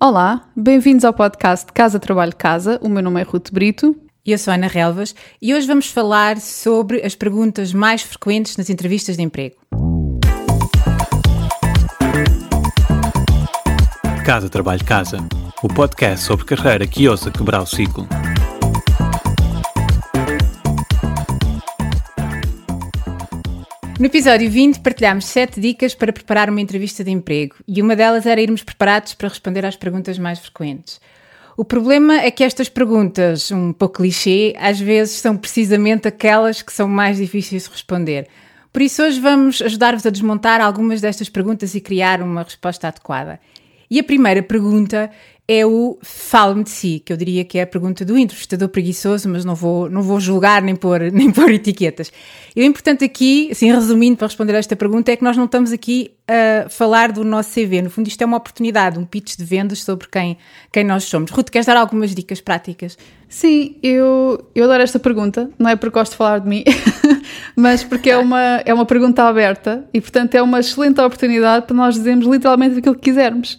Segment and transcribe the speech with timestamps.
[0.00, 2.78] Olá, bem-vindos ao podcast Casa Trabalho Casa.
[2.80, 3.96] O meu nome é Ruth Brito.
[4.24, 8.70] E eu sou Ana Relvas e hoje vamos falar sobre as perguntas mais frequentes nas
[8.70, 9.56] entrevistas de emprego.
[14.24, 15.18] Casa Trabalho Casa,
[15.64, 18.06] o podcast sobre carreira que ousa quebrar o ciclo.
[23.98, 28.26] No episódio 20 partilhámos 7 dicas para preparar uma entrevista de emprego e uma delas
[28.26, 31.00] era irmos preparados para responder às perguntas mais frequentes.
[31.56, 36.72] O problema é que estas perguntas, um pouco clichê, às vezes são precisamente aquelas que
[36.72, 38.28] são mais difíceis de responder.
[38.72, 43.40] Por isso, hoje vamos ajudar-vos a desmontar algumas destas perguntas e criar uma resposta adequada.
[43.90, 45.10] E a primeira pergunta
[45.50, 49.30] é o fale-me de si, que eu diria que é a pergunta do entrevistador preguiçoso,
[49.30, 52.12] mas não vou, não vou julgar nem pôr, nem pôr etiquetas.
[52.54, 55.46] E o importante aqui, assim, resumindo para responder a esta pergunta, é que nós não
[55.46, 57.80] estamos aqui a falar do nosso CV.
[57.80, 60.36] No fundo, isto é uma oportunidade, um pitch de vendas sobre quem,
[60.70, 61.30] quem nós somos.
[61.30, 62.98] Ruth, queres dar algumas dicas práticas?
[63.26, 66.62] Sim, eu, eu adoro esta pergunta, não é porque gosto de falar de mim,
[67.56, 71.76] mas porque é uma, é uma pergunta aberta e, portanto, é uma excelente oportunidade para
[71.76, 73.58] nós dizermos literalmente aquilo que quisermos.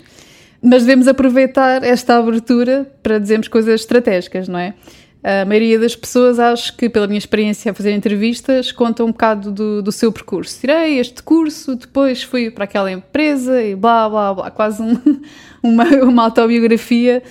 [0.62, 4.74] Mas devemos aproveitar esta abertura para dizermos coisas estratégicas, não é?
[5.22, 9.52] A maioria das pessoas, acho que, pela minha experiência a fazer entrevistas, conta um bocado
[9.52, 10.58] do, do seu percurso.
[10.62, 14.98] Tirei este curso, depois fui para aquela empresa e blá blá blá, quase um,
[15.62, 17.22] uma, uma autobiografia.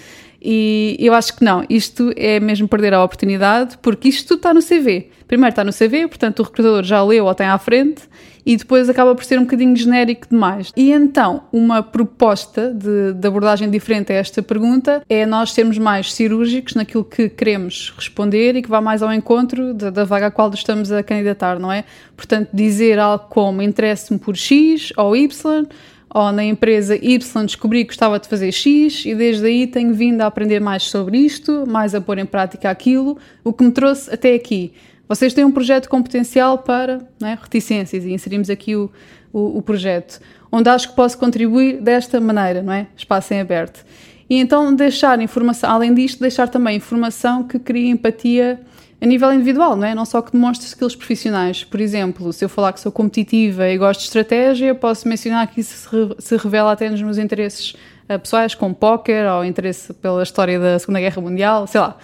[0.51, 4.63] E eu acho que não, isto é mesmo perder a oportunidade, porque isto está no
[4.63, 5.11] CV.
[5.27, 8.05] Primeiro está no CV, portanto o recrutador já leu ou tem à frente,
[8.47, 10.73] e depois acaba por ser um bocadinho genérico demais.
[10.75, 16.15] E então, uma proposta de, de, abordagem diferente a esta pergunta é nós sermos mais
[16.15, 20.31] cirúrgicos naquilo que queremos responder e que vá mais ao encontro da, da vaga a
[20.31, 21.85] qual estamos a candidatar, não é?
[22.17, 25.67] Portanto, dizer algo como interesse-me por X ou Y
[26.13, 30.23] ou na empresa Y descobri que gostava de fazer X e desde aí tenho vindo
[30.23, 34.13] a aprender mais sobre isto, mais a pôr em prática aquilo, o que me trouxe
[34.13, 34.73] até aqui.
[35.09, 38.91] Vocês têm um projeto com potencial para é, reticências e inserimos aqui o,
[39.33, 40.21] o, o, projeto,
[40.53, 42.87] onde acho que posso contribuir desta maneira, não é?
[42.97, 43.85] Espaço em aberto.
[44.29, 48.61] E então deixar informação, além disto, deixar também informação que crie empatia
[49.01, 49.95] a nível individual, não é?
[49.95, 51.63] Não só que demonstre skills profissionais.
[51.63, 55.61] Por exemplo, se eu falar que sou competitiva e gosto de estratégia, posso mencionar que
[55.61, 55.89] isso
[56.19, 57.77] se revela até nos meus interesses
[58.11, 61.97] uh, pessoais, como póquer, ou interesse pela história da Segunda Guerra Mundial, sei lá.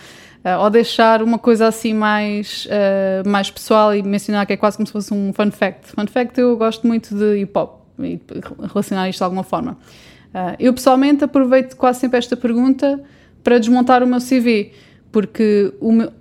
[0.44, 4.76] Uh, ou deixar uma coisa assim mais, uh, mais pessoal e mencionar que é quase
[4.76, 5.88] como se fosse um fun fact.
[5.88, 8.20] Fun fact, eu gosto muito de hip hop e
[8.72, 9.78] relacionar isto de alguma forma.
[10.58, 13.00] eu pessoalmente aproveito quase sempre esta pergunta
[13.42, 14.72] para desmontar o meu CV,
[15.12, 16.12] porque o meu,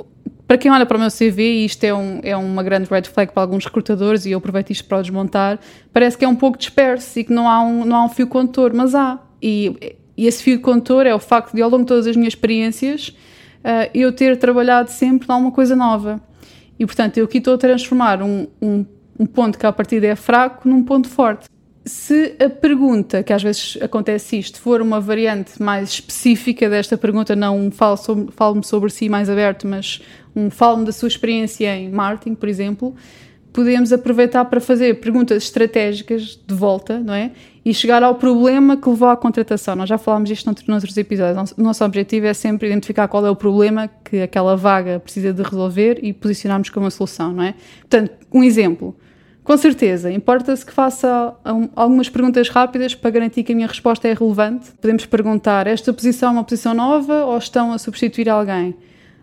[0.53, 3.02] para quem olha para o meu CV, e isto é, um, é uma grande red
[3.06, 5.59] flag para alguns recrutadores, e eu aproveito isto para o desmontar,
[5.91, 8.28] parece que é um pouco disperso e que não há um, não há um fio
[8.28, 9.19] condutor, mas há.
[9.41, 12.34] E, e esse fio condutor é o facto de, ao longo de todas as minhas
[12.34, 16.22] experiências, uh, eu ter trabalhado sempre em alguma coisa nova.
[16.78, 18.85] E, portanto, eu aqui estou a transformar um, um,
[19.20, 21.47] um ponto que, a partir é fraco, num ponto forte
[21.85, 27.35] se a pergunta, que às vezes acontece isto, for uma variante mais específica desta pergunta,
[27.35, 27.97] não fale
[28.64, 30.02] sobre si mais aberto, mas
[30.36, 32.96] um fale-me da sua experiência em marketing, por exemplo,
[33.54, 37.32] podemos aproveitar para fazer perguntas estratégicas de volta, não é?
[37.64, 39.76] E chegar ao problema que levou à contratação.
[39.76, 41.52] Nós já falámos isto noutros episódios.
[41.52, 45.42] O nosso objetivo é sempre identificar qual é o problema que aquela vaga precisa de
[45.44, 47.54] resolver e posicionarmos como uma solução, não é?
[47.82, 48.96] Portanto, um exemplo.
[49.44, 51.36] Com certeza, importa-se que faça
[51.76, 54.72] algumas perguntas rápidas para garantir que a minha resposta é relevante.
[54.82, 58.74] Podemos perguntar: esta posição é uma posição nova ou estão a substituir alguém?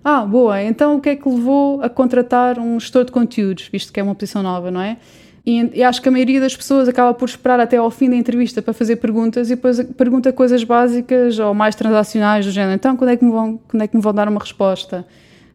[0.03, 3.93] Ah, boa, então o que é que levou a contratar um gestor de conteúdos, visto
[3.93, 4.97] que é uma posição nova, não é?
[5.45, 8.17] E, e, acho que a maioria das pessoas acaba por esperar até ao fim da
[8.17, 12.75] entrevista para fazer perguntas e depois pergunta coisas básicas ou mais transacionais do género.
[12.75, 15.07] Então, quando é que me vão, quando é que me vão dar uma resposta?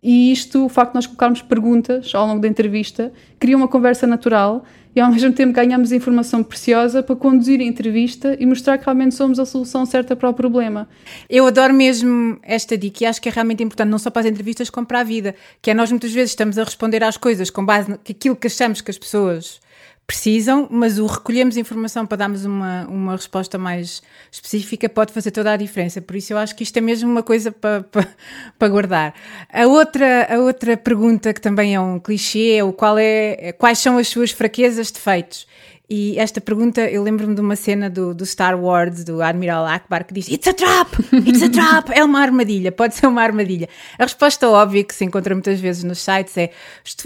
[0.01, 4.05] E isto, o facto de nós colocarmos perguntas ao longo da entrevista, cria uma conversa
[4.05, 4.63] natural
[4.95, 9.13] e ao mesmo tempo ganhamos informação preciosa para conduzir a entrevista e mostrar que realmente
[9.13, 10.87] somos a solução certa para o problema.
[11.29, 14.27] Eu adoro mesmo esta dica e acho que é realmente importante não só para as
[14.27, 17.49] entrevistas como para a vida, que é nós muitas vezes estamos a responder às coisas
[17.49, 19.59] com base naquilo que achamos que as pessoas
[20.07, 25.51] precisam, mas o recolhemos informação para darmos uma, uma resposta mais específica pode fazer toda
[25.51, 26.01] a diferença.
[26.01, 28.07] Por isso eu acho que isto é mesmo uma coisa para, para,
[28.57, 29.15] para guardar.
[29.51, 33.79] A outra, a outra pergunta que também é um clichê é o qual é, quais
[33.79, 35.47] são as suas fraquezas, defeitos.
[35.89, 40.05] E esta pergunta, eu lembro-me de uma cena do, do, Star Wars, do Admiral Akbar,
[40.05, 40.89] que diz: It's a trap!
[41.27, 41.91] It's a trap!
[41.91, 43.69] É uma armadilha, pode ser uma armadilha.
[43.99, 46.49] A resposta óbvia que se encontra muitas vezes nos sites é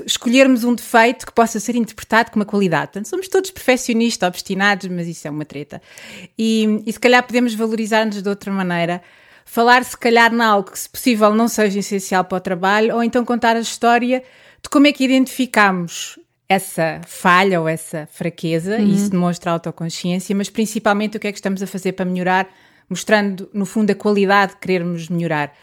[0.05, 2.87] escolhermos um defeito que possa ser interpretado com uma qualidade.
[2.87, 5.81] Portanto, somos todos perfeccionistas, obstinados, mas isso é uma treta.
[6.37, 9.01] E, e se calhar podemos valorizar-nos de outra maneira
[9.43, 13.03] falar se calhar em algo que, se possível, não seja essencial para o trabalho, ou
[13.03, 14.23] então contar a história
[14.61, 18.87] de como é que identificamos essa falha ou essa fraqueza, uhum.
[18.87, 22.49] e isso demonstra autoconsciência, mas principalmente o que é que estamos a fazer para melhorar,
[22.89, 25.55] mostrando, no fundo, a qualidade de querermos melhorar.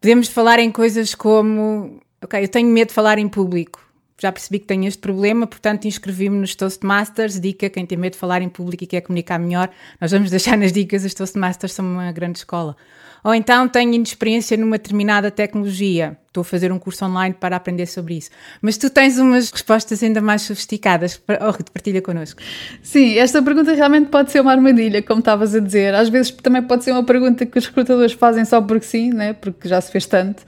[0.00, 3.84] Podemos falar em coisas como, ok, eu tenho medo de falar em público,
[4.20, 8.18] já percebi que tenho este problema, portanto inscrevi-me nos Toastmasters, dica, quem tem medo de
[8.18, 9.70] falar em público e quer comunicar melhor,
[10.00, 12.76] nós vamos deixar nas dicas, os Toastmasters são uma grande escola.
[13.22, 17.86] Ou então tenho inexperiência numa determinada tecnologia, estou a fazer um curso online para aprender
[17.86, 18.30] sobre isso.
[18.62, 21.20] Mas tu tens umas respostas ainda mais sofisticadas.
[21.28, 22.40] Oh, Rita, partilha connosco.
[22.82, 25.94] Sim, esta pergunta realmente pode ser uma armadilha, como estavas a dizer.
[25.94, 29.34] Às vezes também pode ser uma pergunta que os recrutadores fazem só porque sim, né?
[29.34, 30.42] porque já se fez tanto.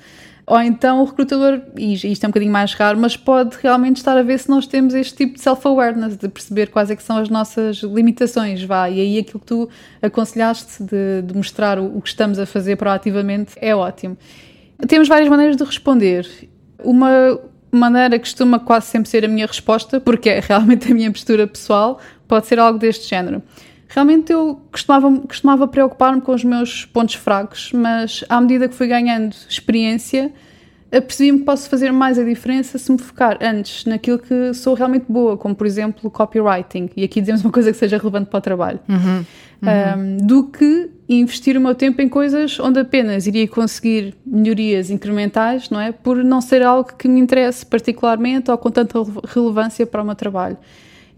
[0.46, 4.16] Ou então o recrutador, e isto é um bocadinho mais raro, mas pode realmente estar
[4.16, 7.16] a ver se nós temos este tipo de self-awareness, de perceber quais é que são
[7.16, 8.90] as nossas limitações, vá.
[8.90, 9.68] E aí aquilo que tu
[10.00, 14.16] aconselhaste de, de mostrar o, o que estamos a fazer proativamente é ótimo.
[14.88, 16.28] Temos várias maneiras de responder.
[16.82, 17.38] Uma
[17.70, 22.00] maneira costuma quase sempre ser a minha resposta, porque é realmente a minha postura pessoal,
[22.26, 23.42] pode ser algo deste género.
[23.94, 28.86] Realmente eu costumava, costumava preocupar-me com os meus pontos fracos, mas à medida que fui
[28.86, 30.32] ganhando experiência,
[30.90, 35.04] percebi-me que posso fazer mais a diferença se me focar antes naquilo que sou realmente
[35.08, 38.40] boa, como por exemplo copywriting, e aqui dizemos uma coisa que seja relevante para o
[38.40, 39.24] trabalho, uhum, uhum.
[39.62, 45.68] Um, do que investir o meu tempo em coisas onde apenas iria conseguir melhorias incrementais,
[45.68, 45.92] não é?
[45.92, 48.98] Por não ser algo que me interesse particularmente ou com tanta
[49.28, 50.56] relevância para o meu trabalho.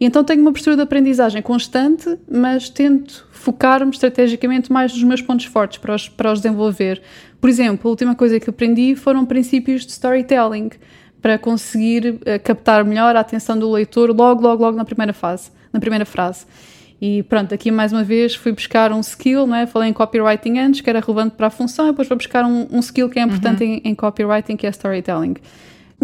[0.01, 5.23] E então tenho uma postura de aprendizagem constante, mas tento focar-me estrategicamente mais nos meus
[5.23, 7.01] pontos fortes para os, para os desenvolver.
[7.41, 10.71] Por exemplo, a última coisa que aprendi foram princípios de storytelling,
[11.25, 15.51] para conseguir uh, captar melhor a atenção do leitor logo, logo, logo na primeira fase,
[15.73, 16.45] na primeira frase.
[17.01, 19.67] E pronto, aqui mais uma vez fui buscar um skill, não é?
[19.67, 22.69] Falei em copywriting antes, que era relevante para a função, e depois vou buscar um,
[22.71, 23.71] um skill que é importante uhum.
[23.71, 25.37] em, em copywriting, que é storytelling.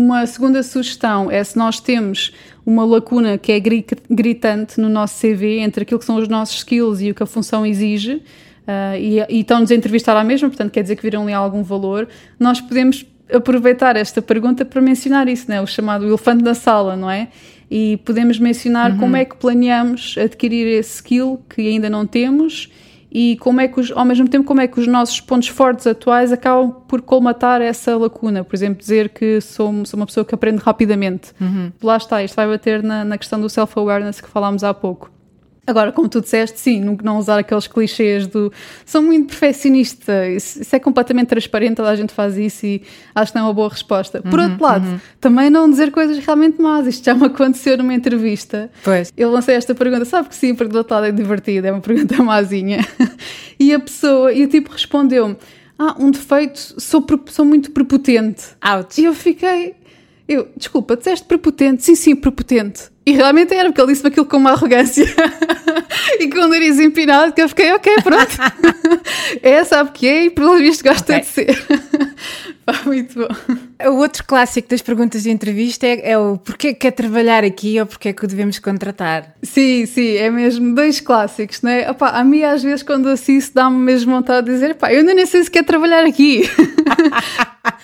[0.01, 2.33] Uma segunda sugestão é se nós temos
[2.65, 7.03] uma lacuna que é gritante no nosso CV entre aquilo que são os nossos skills
[7.03, 10.71] e o que a função exige, uh, e, e estão-nos a entrevistar à mesma, portanto
[10.71, 12.09] quer dizer que viram ali algum valor,
[12.39, 15.61] nós podemos aproveitar esta pergunta para mencionar isso, né?
[15.61, 17.29] o chamado elefante na sala, não é?
[17.71, 18.97] E podemos mencionar uhum.
[18.97, 22.73] como é que planeamos adquirir esse skill que ainda não temos
[23.11, 25.87] e como é que os, ao mesmo tempo como é que os nossos pontos fortes
[25.87, 30.35] atuais acabam por colmatar essa lacuna, por exemplo dizer que sou, sou uma pessoa que
[30.35, 31.33] aprende rapidamente.
[31.41, 31.73] Uhum.
[31.83, 35.11] lá está, isto vai bater na, na questão do self-awareness que falámos há pouco
[35.67, 38.53] Agora, como tu disseste, sim, não usar aqueles clichês do
[38.85, 42.83] sou muito perfeccionista, isso, isso, é completamente transparente, toda a gente faz isso e
[43.15, 44.21] acho que não é uma boa resposta.
[44.23, 45.01] Por uhum, outro lado, uhum.
[45.21, 48.71] também não dizer coisas realmente más, isto já me aconteceu numa entrevista.
[48.83, 49.13] Pois.
[49.17, 51.81] Eu lancei esta pergunta, sabe que sim, porque do outro lado é divertido, é uma
[51.81, 52.85] pergunta mazinha.
[53.59, 55.37] e a pessoa, e o tipo respondeu-me:
[55.79, 58.45] Ah, um defeito, sou, sou muito prepotente.
[58.77, 59.01] Ouch.
[59.01, 59.75] E eu fiquei,
[60.27, 61.85] eu, desculpa, disseste prepotente?
[61.85, 62.91] Sim, sim, prepotente.
[63.11, 65.05] E realmente era, porque ele disse aquilo com uma arrogância
[66.21, 68.37] e com o nariz empinado, que eu fiquei, ok, pronto.
[69.43, 71.21] é, sabe que é, e pelo visto gosta okay.
[71.21, 71.67] de ser.
[72.87, 73.91] muito bom.
[73.91, 77.87] O outro clássico das perguntas de entrevista é, é o porquê quer trabalhar aqui ou
[77.87, 79.35] porquê que o devemos contratar?
[79.43, 81.91] Sim, sim, é mesmo dois clássicos, não é?
[81.91, 85.15] Opa, a mim às vezes quando assisto dá-me mesmo vontade de dizer, pá, eu ainda
[85.15, 86.49] nem sei se quer trabalhar aqui.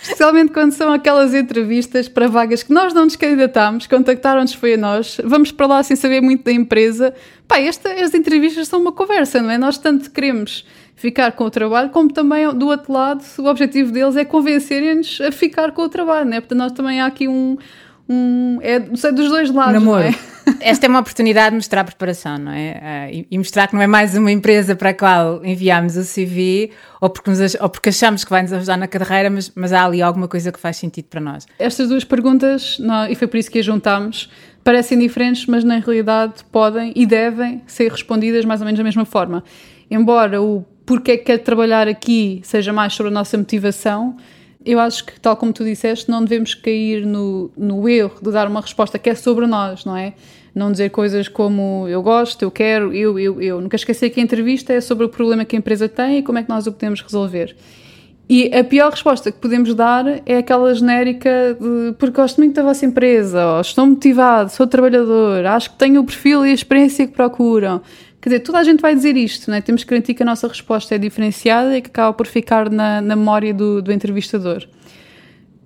[0.07, 4.77] Especialmente quando são aquelas entrevistas para vagas que nós não nos candidatámos, contactaram-nos foi a
[4.77, 7.13] nós, vamos para lá sem saber muito da empresa.
[7.49, 9.59] Pá, esta, as entrevistas são uma conversa, não é?
[9.59, 14.17] Nós tanto queremos ficar com o trabalho, como também do outro lado, o objetivo deles
[14.17, 16.41] é convencerem-nos a ficar com o trabalho, não é?
[16.41, 17.59] Portanto, nós também há aqui um.
[18.09, 19.75] um é, sei, dos dois lados.
[19.75, 20.05] Namoro.
[20.05, 20.15] É?
[20.61, 23.11] Esta é uma oportunidade de mostrar preparação, não é?
[23.13, 26.71] Uh, e, mostrar que não é mais uma empresa para a qual enviamos o CV
[27.01, 29.85] ou porque, nos, ou porque achamos que vai nos ajudar na carreira, mas, mas há
[29.85, 31.47] ali alguma coisa que faz sentido para nós.
[31.59, 34.31] Estas duas perguntas, não, e foi por isso que as juntámos,
[34.63, 39.05] parecem diferentes, mas na realidade podem e devem ser respondidas mais ou menos da mesma
[39.05, 39.43] forma.
[39.91, 44.17] Embora o porque é que quer trabalhar aqui seja mais sobre a nossa motivação,
[44.67, 48.49] eu acho que, tal como tu disseste, não devemos cair no, no erro de dar
[48.49, 50.15] uma resposta que é sobre nós, não é?
[50.53, 53.61] Não dizer coisas como eu gosto, eu quero, eu, eu, eu.
[53.61, 56.39] Nunca esquecer que a entrevista é sobre o problema que a empresa tem e como
[56.39, 57.55] é que nós o podemos resolver.
[58.29, 62.63] E a pior resposta que podemos dar é aquela genérica de porque gosto muito da
[62.63, 67.07] vossa empresa, ou estou motivado, sou trabalhador, acho que tenho o perfil e a experiência
[67.07, 67.81] que procuram.
[68.21, 69.61] Quer dizer, toda a gente vai dizer isto, não é?
[69.61, 73.01] Temos que garantir que a nossa resposta é diferenciada e que acaba por ficar na,
[73.01, 74.67] na memória do, do entrevistador.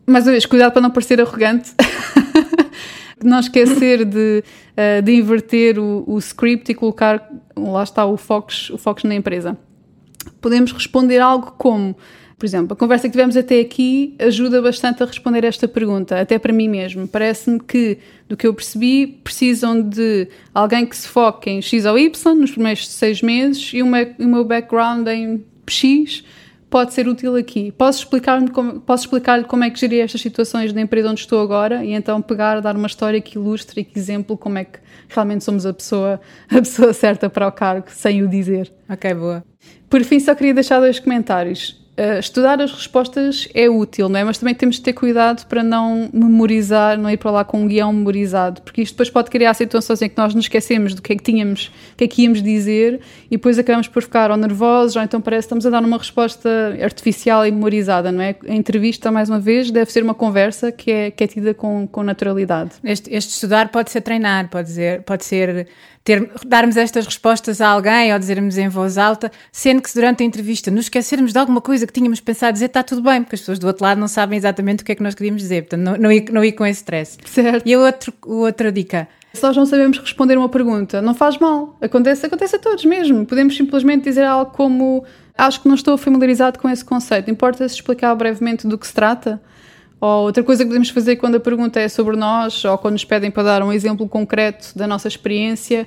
[0.06, 1.72] Mais uma vez, cuidado para não parecer arrogante.
[3.24, 8.50] não esquecer de, uh, de inverter o, o, script e colocar, lá está, o foco,
[8.72, 9.56] o foco na empresa.
[10.40, 11.96] Podemos responder algo como
[12.40, 16.38] por exemplo, a conversa que tivemos até aqui ajuda bastante a responder esta pergunta, até
[16.38, 17.06] para mim mesmo.
[17.06, 21.98] Parece-me que, do que eu percebi, precisam de alguém que se foque em X ou
[21.98, 26.24] Y nos primeiros seis meses e o meu background em X
[26.70, 27.72] pode ser útil aqui.
[27.72, 31.42] Posso explicar-lhe como, posso explicar como é que geri estas situações na empresa onde estou
[31.42, 34.78] agora e então pegar, dar uma história que ilustre e que exemplo como é que
[35.10, 36.18] realmente somos a pessoa,
[36.48, 38.72] a pessoa certa para o cargo, sem o dizer.
[38.88, 39.44] Ok, boa.
[39.90, 41.78] Por fim, só queria deixar dois comentários.
[42.00, 44.24] Uh, estudar as respostas é útil, não é?
[44.24, 47.66] Mas também temos de ter cuidado para não memorizar, não ir para lá com um
[47.66, 51.12] guião memorizado, porque isto depois pode criar situações em que nós nos esquecemos do que
[51.12, 54.38] é que tínhamos, o que é que íamos dizer e depois acabamos por ficar ou
[54.38, 56.48] nervosos ou então parece que estamos a dar uma resposta
[56.82, 58.34] artificial e memorizada, não é?
[58.48, 61.86] A entrevista, mais uma vez, deve ser uma conversa que é, que é tida com,
[61.86, 62.70] com naturalidade.
[62.82, 65.68] Este, este estudar pode ser treinar, pode, dizer, pode ser
[66.10, 70.22] ter, darmos estas respostas a alguém ou dizermos em voz alta, sendo que se durante
[70.22, 73.36] a entrevista nos esquecermos de alguma coisa que tínhamos pensado dizer, está tudo bem, porque
[73.36, 75.62] as pessoas do outro lado não sabem exatamente o que é que nós queríamos dizer,
[75.62, 77.16] portanto, não, não, ir, não ir com esse stress.
[77.24, 77.66] Certo.
[77.66, 79.08] E a outro, outra dica.
[79.32, 81.76] Se nós não sabemos responder uma pergunta, não faz mal.
[81.80, 83.24] Acontece, acontece a todos mesmo.
[83.24, 85.04] Podemos simplesmente dizer algo como
[85.38, 87.30] acho que não estou familiarizado com esse conceito.
[87.30, 89.40] Importa-se explicar brevemente do que se trata?
[90.00, 93.04] Ou outra coisa que podemos fazer quando a pergunta é sobre nós, ou quando nos
[93.04, 95.86] pedem para dar um exemplo concreto da nossa experiência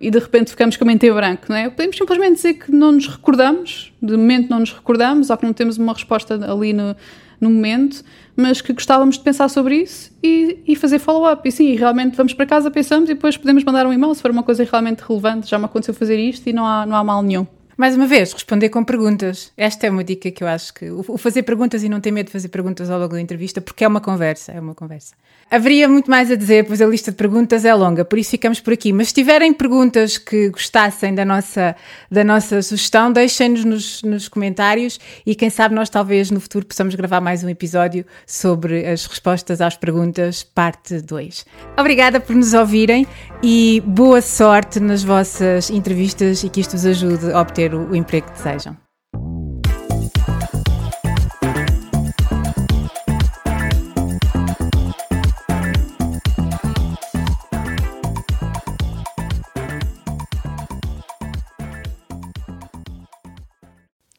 [0.00, 1.68] e de repente ficamos com a mente em branco, não é?
[1.68, 5.52] Podemos simplesmente dizer que não nos recordamos, de momento não nos recordamos, ou que não
[5.52, 6.94] temos uma resposta ali no,
[7.40, 8.04] no momento,
[8.36, 11.48] mas que gostávamos de pensar sobre isso e, e fazer follow-up.
[11.48, 14.30] E sim, realmente vamos para casa, pensamos e depois podemos mandar um e-mail se for
[14.30, 15.50] uma coisa realmente relevante.
[15.50, 17.44] Já me aconteceu fazer isto e não há, não há mal nenhum.
[17.78, 19.52] Mais uma vez, responder com perguntas.
[19.56, 20.90] Esta é uma dica que eu acho que.
[20.90, 23.84] O fazer perguntas e não ter medo de fazer perguntas ao longo da entrevista, porque
[23.84, 25.14] é uma conversa, é uma conversa.
[25.50, 28.60] Haveria muito mais a dizer, pois a lista de perguntas é longa, por isso ficamos
[28.60, 28.92] por aqui.
[28.92, 31.74] Mas se tiverem perguntas que gostassem da nossa,
[32.10, 36.94] da nossa sugestão, deixem-nos nos, nos comentários e quem sabe nós talvez no futuro possamos
[36.96, 41.46] gravar mais um episódio sobre as respostas às perguntas, parte 2.
[41.78, 43.06] Obrigada por nos ouvirem
[43.42, 48.26] e boa sorte nas vossas entrevistas e que isto vos ajude a obter o, emprego
[48.26, 48.76] que desejam.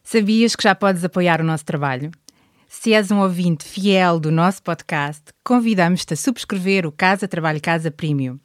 [0.02, 2.10] Sabias que já podes apoiar o nosso trabalho?
[2.68, 7.90] Se és um ouvinte fiel do nosso podcast, convidamos-te a subscrever o Casa Trabalho Casa
[7.92, 8.40] Premium.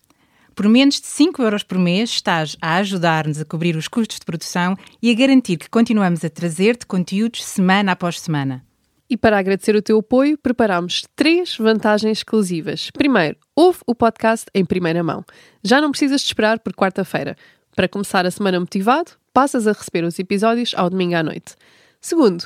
[0.56, 4.26] Por menos de 5 euros por mês estás a ajudar-nos a cobrir os custos de
[4.26, 8.64] produção e a garantir que continuamos a trazer-te conteúdos semana após semana.
[9.10, 12.90] E para agradecer o teu apoio, preparamos três vantagens exclusivas.
[12.90, 15.26] Primeiro, ouve o podcast em primeira mão.
[15.62, 17.36] Já não precisas de esperar por quarta-feira.
[17.76, 21.56] Para começar a semana motivado, passas a receber os episódios ao domingo à noite.
[22.00, 22.46] Segundo,